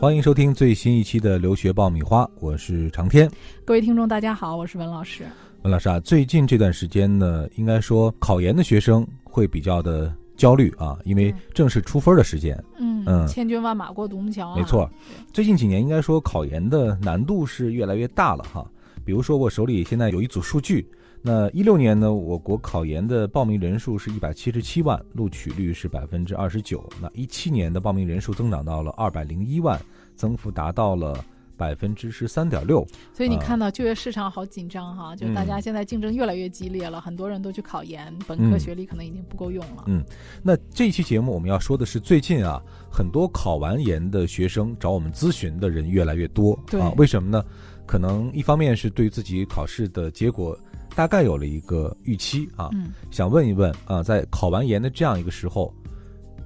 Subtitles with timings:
[0.00, 3.28] 欢迎收听最新一期的留学爆米花，我是长天。
[3.64, 5.24] 各位听众，大家好，我是文老师。
[5.62, 12.56] 文老师啊，最近这段时间呢，应该说考研的学生会比较的焦虑啊，因为正是出分的时间。
[12.78, 14.56] 嗯嗯，千军万马过独木桥啊。
[14.56, 14.88] 没错，
[15.32, 18.64] 最近几年应该说考研的难度是越来越大了哈。
[19.04, 20.88] 比如说我手里现在有一组数据。
[21.20, 26.88] 那一六年呢，我国考研的报名人数是一百七十七万，录取率是百分之二十九。
[27.00, 29.80] 那一七年的报名人数增长到了二百零一万，
[30.14, 31.22] 增幅达到了
[31.56, 32.86] 百分之十三点六。
[33.12, 39.84] 所以你看到就业市场好紧张哈，就大家现在竞争越来越激烈了，很多人都去考研，本科学历可能已经不够用了。
[39.86, 40.04] 嗯，
[40.40, 46.58] 那这一期节目我们要说的是，最近啊，很多考完研的学生找我们咨询的人越来越多。
[46.68, 47.44] 对，为什么呢？
[47.84, 50.56] 可能一方面是对自己考试的结果。
[50.98, 52.68] 大概有了一个预期啊，
[53.08, 55.72] 想问一问啊，在考完研的这样一个时候，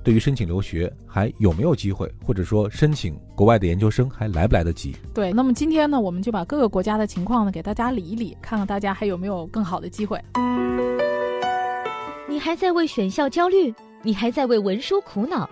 [0.04, 4.94] 对于申请留学还有没有机会，或者说申请国外的研究生还来不来得及？
[5.14, 10.20] 对，那么今天呢，我们就把各个国家的情况呢给大家理一理，看看大家还有没有更好的机会。
[12.28, 13.74] 你还在为选校焦虑？
[14.02, 15.48] 你还在为文书苦恼？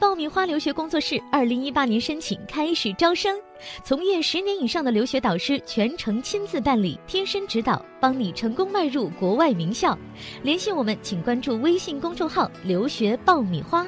[0.00, 3.38] 爆米花留学工作室二零一八年申请开始招生，
[3.84, 9.96] 从业十年以上的留学导师全程亲自办理，贴身指导，帮你成功迈入国外名校。
[10.42, 13.86] 联系我们，请关注微信公众号“留学爆米花”，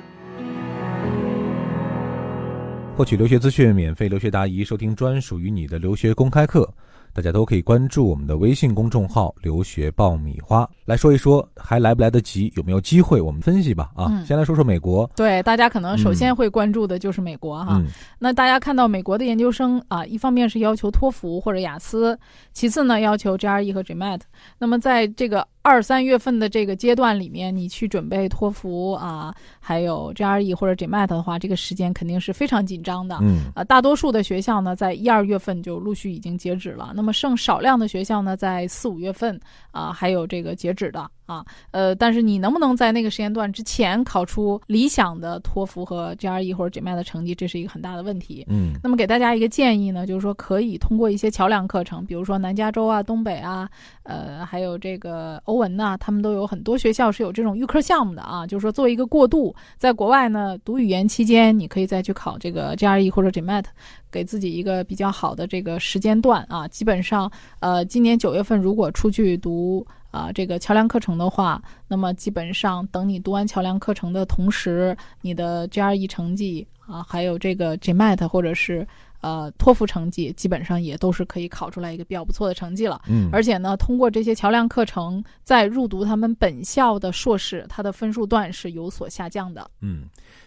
[2.94, 6.70] 获取留学资讯，免费留学答疑，收听专属于你的留学公开课。
[7.14, 13.20] 大家都可以关注我们的微信公众号“留学爆米花”来说一说，还来不来得及，有没有机会？
[13.20, 13.90] 我们分析吧。
[13.94, 15.08] 啊，先来说说美国。
[15.14, 17.82] 对，大家可能首先会关注的就是美国哈。
[18.18, 22.18] 那大家看到美国的研究生啊，一方面是要求托福或者雅思，
[22.52, 24.20] 其次呢要求 GRE 和 GMAT。
[24.58, 33.16] 那么在这个二三月份的这个阶段里面，你去准备托福啊，还有 GRE 或者 GMAT 的话，这个时间肯定是非常紧张的。
[33.22, 36.92] 嗯，啊，大多数的学校呢，在一二月份就陆续已经截止了。
[36.94, 41.08] 那么剩少量的学校呢，在四五月份啊，还有这个截止的。
[41.32, 48.44] 啊，呃，但是你能不能在那个时间段之前考出理想的托福和 GRE 或者 GMAT 的成绩，这是一个很大的问题。
[48.48, 53.68] 嗯，那么给大家一个建议呢，就是说可以通过一些桥梁课程，比如说南加州啊、东北啊，
[54.02, 63.64] 呃，还有这个欧文呐，他们都有很多学校是有这种预科项目的啊，就是说作为一个过渡，在国外呢读语言期间，你可以再去考这个 GRE 或者 GMAT，
[64.10, 66.68] 给自己一个比较好的这个时间段啊。
[66.68, 69.86] 基本上，呃，今年九月份如果出去读。
[70.12, 78.86] 啊，这个桥梁课程的话，那么基本上等你读完桥梁课程的同时，你的 GRE 成绩啊，还有这个 GMAT 或者是
[79.22, 83.00] 呃托福成绩，基本上也都是可以考出来一个比较不错的成绩了。
[83.08, 89.70] 嗯，而且呢，通过这些桥梁课程，在入读他们本校的硕士，它的分数段是有所下降的。
[89.80, 90.04] 嗯，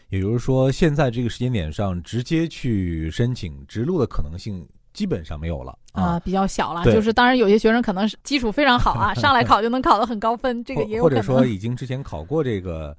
[0.09, 4.63] 也就是说，现在这个时间点上，直接去申请直录的可能性。
[4.95, 6.83] 基本上没有了啊，比较小了。
[6.85, 11.17] 就是当然，有些学生可能是基础非常好啊， 上来考就能考得很高分，这个也有可能。
[11.21, 12.95] 或者说已经之前考过这个，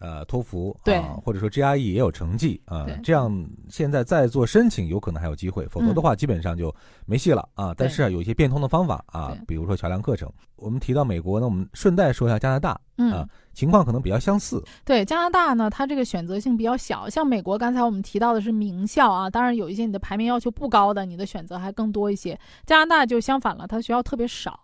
[0.00, 3.30] 呃，托福，对，或者说 GRE 也有成绩啊，这样
[3.68, 6.74] 现在再做申请有可能还有机会，否则的话基本上就
[7.06, 7.74] 没戏了啊。
[7.76, 10.28] 但是啊有一些变通的方法啊，比如说桥梁课程。
[10.56, 12.78] 我们提到美国呢，我们顺带说一下加拿大
[13.12, 13.26] 啊。
[13.54, 14.62] 情况可能比较相似。
[14.84, 17.08] 对加拿大呢，它这个选择性比较小。
[17.08, 22.38] 像美国，刚才我们提到的是名校啊，当然有一些你的排名要求不高的，你的选择还更多一些。
[22.66, 24.60] 加拿大就相反了，它学校特别少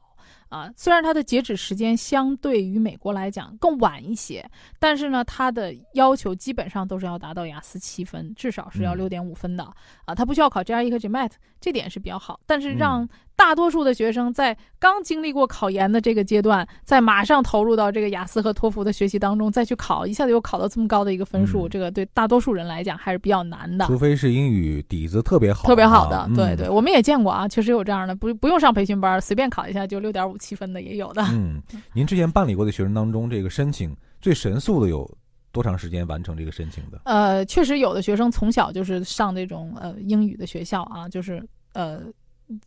[0.49, 0.71] 啊。
[0.77, 4.49] 虽然它的截止时间相对于美国来讲更晚一些，
[4.79, 9.65] 但是呢，它的要求基本上都是要达到雅思七分，至少是要六点五分的
[10.05, 10.15] 啊。
[10.15, 12.41] 它不需要考 GRE 和 GMAT，这点是比较好。
[12.47, 23.85] 但是让大多数的学生在刚经历过考研的这个阶段，在马上投入到这个雅思和托福的学习当中，再去考，一下子又考到这么高的一个分数，这个对大多数人来讲还是比较难的。
[23.87, 31.23] 除非是英语底子特别好，特别好的，对对，我们也见过啊，确实有这样的，不不用上培训班，随便考一下就六点五七分的也有的。
[31.31, 31.61] 嗯，
[31.93, 35.09] 您之前办理过的学生当中，这个申请最神速的有
[35.53, 37.01] 多长时间完成这个申请的？
[37.05, 42.01] 呃，确实有的学生从小就是上这种呃英语的学校啊，就是呃。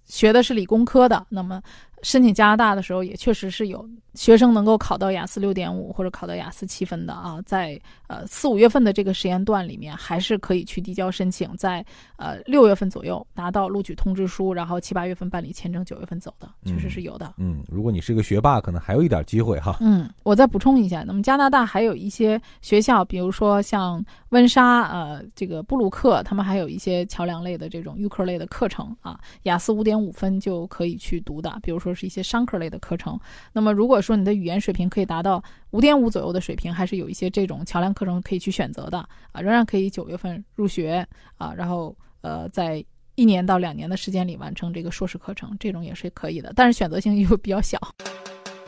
[0.05, 1.61] 学的是理工科的，那么。
[2.03, 11.85] 申请加拿大的时候，也确实是有学生能够考到雅思六点五或者考到雅思七分的啊，在呃四五月份的这个时间段里面，还是可以去递交申请，在
[12.15, 17.33] 呃六月份左右拿到录取通知书，然后七八月份办理签证，九月份走的，确实是有的。
[17.37, 19.77] 嗯，如果你是个学霸，可能还有一点机会哈。
[19.81, 31.88] 嗯，我再补充一下，那么加拿大还有一些学校，比如说像温莎、呃这个布鲁克，他们还有一些桥梁类的这种预科类的课程啊，雅思五点五分就可以去读的，比如说。
[31.89, 33.19] 都是一些商科类的课程。
[33.51, 38.99] 那么，如果说你的语言水平可以达到五点五左右的水平，还是有一些这种桥梁课程可以去选择的
[39.31, 41.03] 啊，仍然可以九月份入学
[41.37, 47.79] 啊，然后呃，在一年到两年的时间里完成这个硕士课程，这种也是可以的，但是选择性又比较小。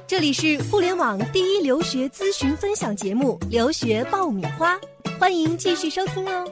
[0.08, 4.76] 这里是互联网第一留学咨询分享节目《留学爆米花》，
[5.20, 6.46] 欢迎继续收听哦。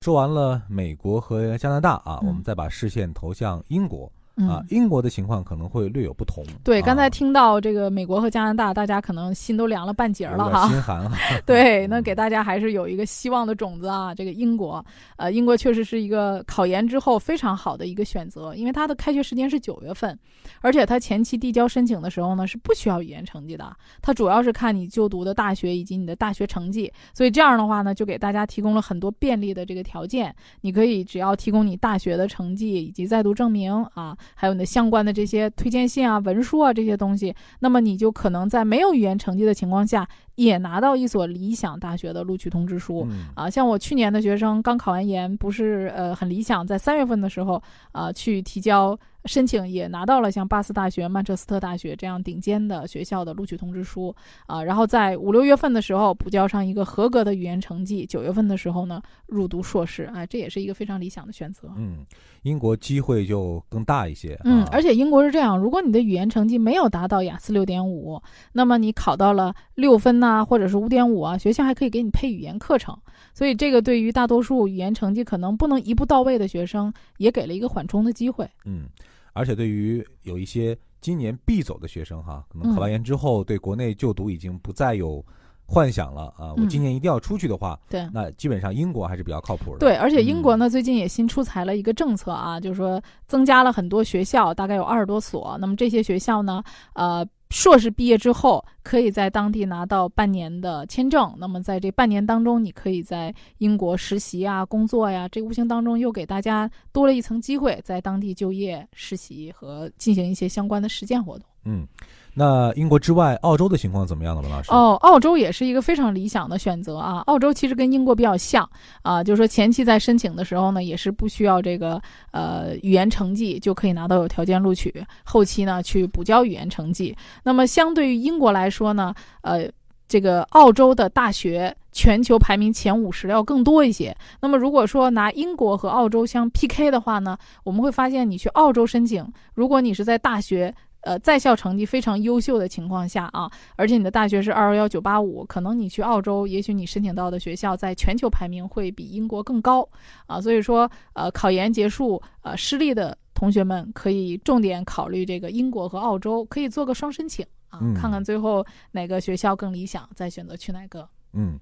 [0.00, 6.44] 说完了美国和加拿大啊，嗯我们再把视线投向英国嗯啊，英国的情况可能会略有不同。
[6.64, 10.68] 对，啊刚才听到这个美国和加拿大，大家可能心都凉了半截儿了哈。
[10.68, 11.16] 心寒哈。
[11.44, 14.14] 对， 那嗯给大家还是有一个希望的种子啊。
[14.14, 14.84] 这个英国，
[15.16, 20.18] 呃，英国确实是一个考研之后非常好的一个选择，因为它的开学时间是九月份，
[20.60, 23.70] 而且它前期递交申请的时候呢是不需要语言成绩的，
[24.00, 26.90] 它主要是看你就读的大学以及你的大学成绩。
[27.14, 30.34] 所以这样的话呢，就给大家提供了很多便利的这个条件。
[30.62, 43.06] 你可以只要提供你大学的成绩以及在读证明啊，还有你的相关的这些推荐信啊、文书啊这些东西，那么你就可能在没有语言成绩的情况下，也拿到一所理想大学的录取通知书。
[43.10, 47.62] 嗯啊，像我去年的学生刚考完研，不是呃很理想，在三月份的时候
[47.92, 54.14] 啊去提交申请，也拿到了像巴斯大学、曼彻斯特大学这样顶尖的学校的录取通知书
[54.46, 61.68] 啊，然后在五六月份的时候补交上一个合格的语言成绩，九月份的时候呢入读硕士啊，这也是一个非常理想的选择。
[61.76, 61.98] 嗯，
[62.42, 64.38] 英国机会就更大一些。
[64.44, 68.20] 嗯啊，而且英国是这样，如果你的语言成绩没有达到雅思六点五，
[68.52, 72.96] 那么你考到了六分呐、或者是五点五啊，学校还可以给你配语言课程。
[73.34, 78.48] 所以这个对于大多数语言成绩可能不能一步到位的学生，也给了一个缓冲的机会。
[78.64, 78.84] 嗯，
[79.32, 85.24] 而且对于有一些今年必走的学生哈，可能考完嗯研之后对国内就读已经不再有
[85.64, 86.52] 幻想了啊。
[86.52, 88.06] 我嗯今年一定要出去的话，对。
[88.12, 89.78] 那基本上英国还是比较靠谱的。
[89.78, 95.56] 对，而且英国嗯呢，最近也新出台了一个政策啊，就是说增加了很多学校，大概有二十多所。
[95.58, 96.62] 那么这些学校呢，
[96.94, 101.34] 呃，硕士毕业之后，可以在当地拿到半年的签证。
[101.36, 111.46] 那么在这半年当中，你可以在英国实习啊、工作呀，这无形当中又给大家多了一层机会，在当地就业、实习和进行一些相关的实践活动。
[111.66, 111.86] 嗯，
[112.34, 114.70] 那英国之外，澳洲的情况怎么样呢，文老师？
[114.72, 117.18] 哦，澳洲也是一个非常理想的选择啊。
[117.26, 118.68] 澳洲其实跟英国比较像
[119.02, 122.00] 啊，就是说前期在申请的时候呢，也是不需要这个
[122.30, 127.16] 呃语言成绩就可以拿到有条件录取，后期呢去补交语言成绩。
[127.42, 129.68] 那么相对于英国来说呢，呃。
[130.08, 134.14] 这个澳洲的大学全球排名前五十要更多一些。
[134.42, 149.88] 那么如果说拿英国和澳洲相 PK 的话呢，我们会发现你去澳洲申请，如果你是在大学呃在校成绩非常优秀的情况下啊，而且你的大学是二幺幺九八五，可能你去澳洲，也许你申请到的学校在全球排名会比英国更高
[150.26, 150.40] 啊。
[150.40, 161.08] 所以说，呃，考研结束呃失利的同学们可以重点考虑这个英国和澳洲，可以做个双申请啊，嗯看看最后哪个学校更理想，再选择去哪个。
[161.32, 161.58] 嗯，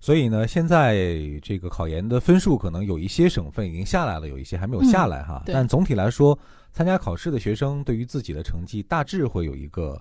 [0.00, 0.96] 所以呢，现在
[1.42, 5.42] 这个考研的分数可能有一些省份已经下来了，有一些还没有下来哈。
[5.44, 6.38] 嗯但总体来说，
[6.78, 10.00] 参加考试的学生对于自己的成绩大致会有一个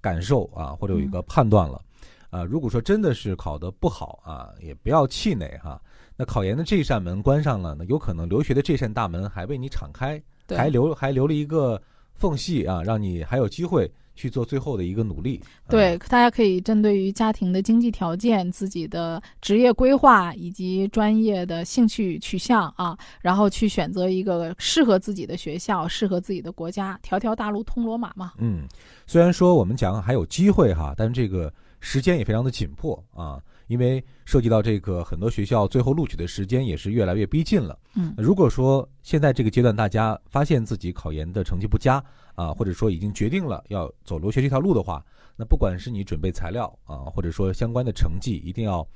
[0.00, 1.82] 感受啊，或者有一个判断了。
[2.30, 5.82] 啊，如果说真的是考得不好啊，也不要气馁哈。
[6.14, 11.82] 那考研的这扇门关上了，那有可能留学的这扇大门还为你敞开，还留还留了一个
[12.14, 15.40] 缝隙啊，让你还有机会去做最后的一个努力。
[15.66, 26.98] 啊对，大家可以针对于家庭的经济条件、自己的职业规划以及专业的兴趣取向啊，然后去选择一个适合自己的学校、适合自己的国家。
[27.02, 28.32] 条条大路通罗马嘛。
[28.38, 28.66] 嗯，
[29.06, 31.52] 虽然说我们讲还有机会哈，但是这个
[31.84, 37.76] 时间也非常的紧迫啊，因为涉及到这个很多学校最后录取的时间也是越来越逼近了。
[37.96, 42.02] 嗯如果说现在这个阶段大家发现自己考研的成绩不佳
[42.36, 45.04] 啊，或者说已经决定了要走留学这条路的话，
[45.36, 48.86] 那不管是你准备材料啊，或者说相关的成绩，一定要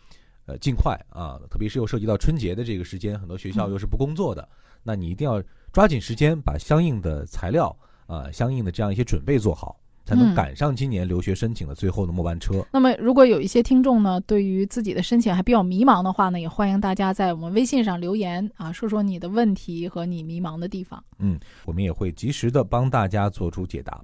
[0.47, 4.49] 呃尽快啊，特别是又涉及到春节的这个时间，很多学校嗯又是不工作的，
[4.85, 7.76] 那你一定要抓紧时间把相应的材料
[8.07, 12.65] 啊、相应的这样一些准备做好，才能嗯赶上今年留学申请的最后的末班车。
[12.73, 21.03] 那么，如果有一些听众呢，对于自己的申请还比较迷茫的话呢，也欢迎大家在我们微信上留言啊，说说你的问题和你迷茫的地方。
[21.19, 24.01] 嗯，我们也会及时的帮大家做出解答。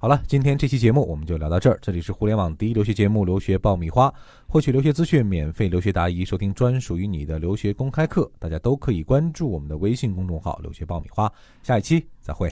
[0.00, 1.76] 好了，今天这期节目我们就聊到这儿。
[1.82, 4.08] 这里是互联网第一留学节目《留学爆米花》，
[4.46, 11.32] 获取留学资讯、免费留学答疑、收听专属于你的留学公开课，大家都可以关注我们的微信公众号“留学爆米花”。
[11.64, 12.48] 下一期再会。